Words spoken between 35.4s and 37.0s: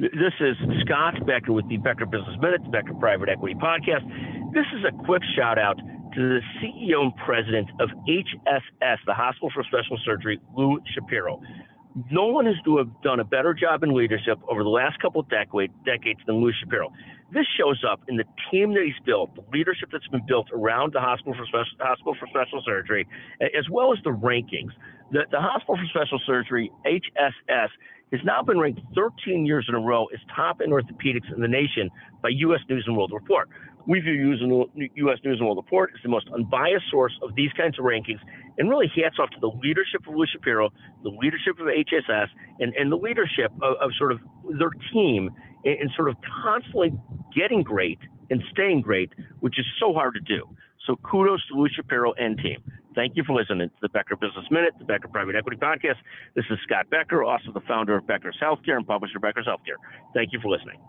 World Report as the most unbiased